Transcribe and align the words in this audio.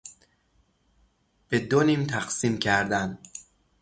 به 1.49 1.59
دو 1.59 1.83
نیم 1.83 2.03
تقسیم 2.05 2.57
کردن 2.59 3.17